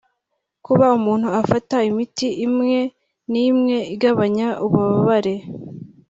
[0.65, 2.79] Kuba umuntu afata imiti imwe
[3.31, 5.35] n’imwe igabanya ububabare